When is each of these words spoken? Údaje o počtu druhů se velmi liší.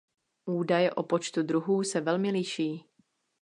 Údaje 0.45 0.91
o 0.91 1.03
počtu 1.03 1.43
druhů 1.43 1.83
se 1.83 2.01
velmi 2.01 2.31
liší. 2.31 2.83